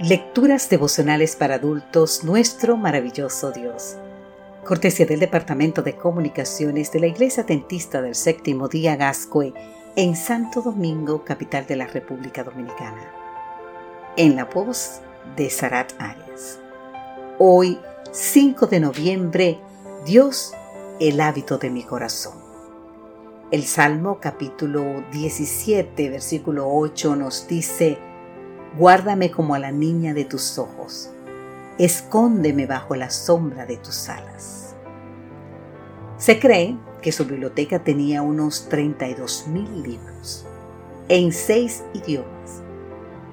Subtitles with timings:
[0.00, 3.94] Lecturas devocionales para adultos, nuestro maravilloso Dios.
[4.64, 9.54] Cortesía del Departamento de Comunicaciones de la Iglesia Dentista del Séptimo Día Gascue
[9.94, 13.08] en Santo Domingo, capital de la República Dominicana.
[14.16, 15.00] En la voz
[15.36, 16.58] de Sarat Arias.
[17.38, 17.78] Hoy,
[18.10, 19.60] 5 de noviembre,
[20.04, 20.54] Dios,
[20.98, 22.34] el hábito de mi corazón.
[23.52, 27.96] El Salmo capítulo 17, versículo 8 nos dice,
[28.76, 31.10] Guárdame como a la niña de tus ojos.
[31.78, 34.74] Escóndeme bajo la sombra de tus alas.
[36.18, 40.44] Se cree que su biblioteca tenía unos 32 mil libros
[41.08, 42.62] en seis idiomas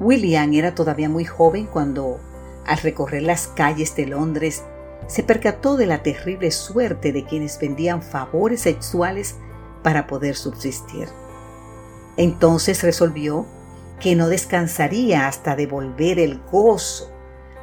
[0.00, 2.20] William era todavía muy joven cuando,
[2.66, 4.62] al recorrer las calles de Londres,
[5.06, 9.36] se percató de la terrible suerte de quienes vendían favores sexuales
[9.82, 11.08] para poder subsistir.
[12.16, 13.46] Entonces resolvió
[14.00, 17.10] que no descansaría hasta devolver el gozo,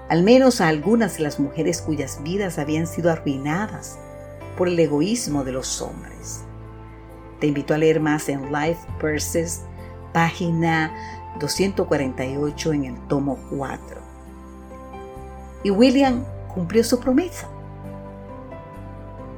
[0.09, 3.97] al menos a algunas de las mujeres cuyas vidas habían sido arruinadas
[4.57, 6.43] por el egoísmo de los hombres.
[7.39, 9.61] Te invito a leer más en Life Verses,
[10.13, 14.01] página 248 en el tomo 4.
[15.63, 17.47] Y William cumplió su promesa.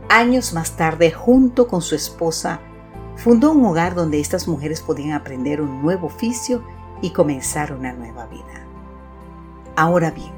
[0.10, 2.60] Años más tarde, junto con su esposa,
[3.16, 6.64] fundó un hogar donde estas mujeres podían aprender un nuevo oficio
[7.02, 8.66] y comenzar una nueva vida.
[9.76, 10.32] Ahora bien,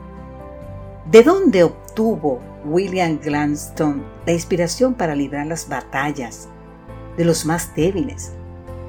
[1.12, 6.48] ¿de dónde obtuvo William Gladstone la inspiración para librar las batallas
[7.18, 8.34] de los más débiles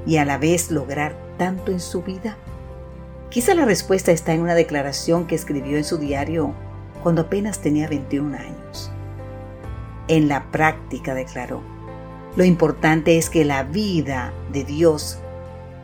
[0.07, 2.37] y a la vez lograr tanto en su vida?
[3.31, 6.55] Quizá la respuesta está en una declaración que escribió en su diario
[7.03, 8.91] cuando apenas tenía 21 años.
[10.09, 11.61] En la práctica declaró,
[12.37, 15.19] lo importante es que la vida de Dios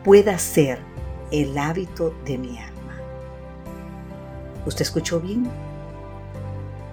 [0.03, 0.79] pueda ser
[1.29, 2.97] el hábito de mi alma.
[4.65, 5.47] ¿Usted escuchó bien?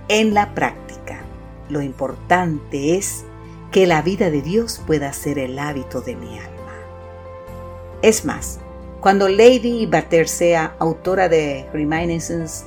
[0.09, 1.23] En la práctica,
[1.71, 3.25] lo importante es
[3.71, 6.75] que la vida de Dios pueda ser el hábito de mi alma.
[8.03, 8.59] Es más,
[9.03, 12.67] cuando Lady Battersea, autora de Reminiscence,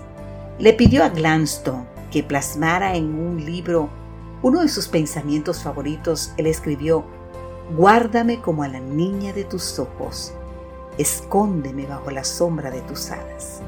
[0.59, 3.89] le pidió a Gladstone que plasmara en un libro
[4.41, 7.05] uno de sus pensamientos favoritos, él escribió,
[7.77, 10.33] Guárdame como a la niña de tus ojos,
[10.97, 13.61] escóndeme bajo la sombra de tus alas.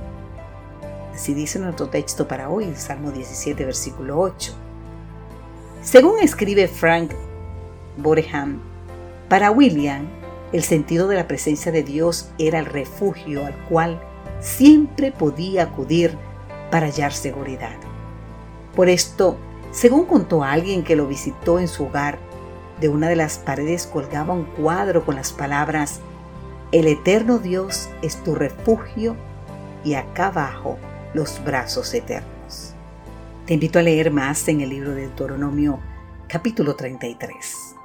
[1.16, 4.53] Así dice nuestro texto para hoy, Salmo 17, versículo 8.
[5.81, 7.11] Según escribe Frank
[7.95, 8.59] Boreham,
[9.29, 10.06] para William,
[10.53, 14.02] el sentido de la presencia de Dios era el refugio al cual
[14.40, 16.18] siempre podía acudir
[16.72, 17.75] para hallar seguridad.
[18.75, 19.38] Por esto,
[19.72, 22.19] según contó alguien que lo visitó en su hogar,
[22.80, 26.00] de una de las paredes colgaba un cuadro con las palabras,
[26.74, 29.16] El eterno Dios es tu refugio
[29.86, 30.78] y acá abajo
[31.13, 32.74] los brazos eternos.
[33.46, 35.80] Te invito a leer más en el libro de Deuteronomio
[36.28, 37.76] capítulo 33.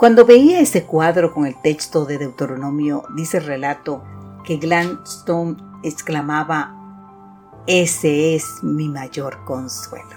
[0.00, 4.02] Cuando veía ese cuadro con el texto de Deuteronomio, dice el relato
[4.46, 6.74] que Gladstone exclamaba,
[7.66, 10.16] ese es mi mayor consuelo.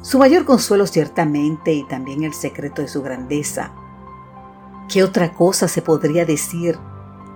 [0.00, 3.70] Su mayor consuelo ciertamente y también el secreto de su grandeza.
[4.88, 6.78] ¿Qué otra cosa se podría decir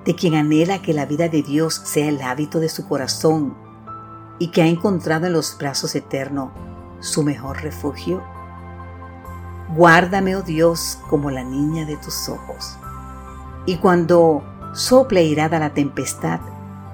[0.07, 3.55] de quien anhela que la vida de Dios sea el hábito de su corazón
[4.39, 6.53] y que ha encontrado en los brazos eternos
[7.01, 8.23] su mejor refugio?
[9.75, 12.77] Guárdame, oh Dios, como la niña de tus ojos.
[13.65, 14.43] Y cuando
[14.75, 16.41] sople irada la tempestad,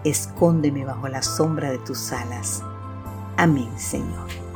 [0.04, 2.62] escóndeme bajo la sombra de tus alas.
[3.36, 4.47] Amén, Señor.